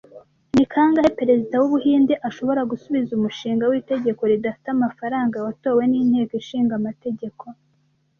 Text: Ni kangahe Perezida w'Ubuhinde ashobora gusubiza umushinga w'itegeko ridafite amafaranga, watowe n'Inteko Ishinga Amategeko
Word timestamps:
Ni 0.55 0.63
kangahe 0.73 1.09
Perezida 1.19 1.55
w'Ubuhinde 1.57 2.13
ashobora 2.27 2.61
gusubiza 2.71 3.11
umushinga 3.13 3.63
w'itegeko 3.71 4.21
ridafite 4.31 4.67
amafaranga, 4.71 5.43
watowe 5.45 5.81
n'Inteko 5.91 6.33
Ishinga 6.41 6.73
Amategeko 6.81 7.43